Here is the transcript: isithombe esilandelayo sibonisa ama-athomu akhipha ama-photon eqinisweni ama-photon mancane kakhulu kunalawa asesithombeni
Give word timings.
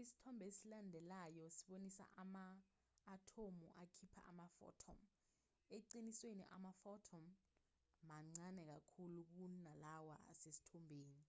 isithombe 0.00 0.44
esilandelayo 0.50 1.44
sibonisa 1.56 2.04
ama-athomu 2.22 3.66
akhipha 3.82 4.20
ama-photon 4.30 5.00
eqinisweni 5.76 6.44
ama-photon 6.56 7.24
mancane 8.08 8.62
kakhulu 8.72 9.18
kunalawa 9.34 10.16
asesithombeni 10.30 11.22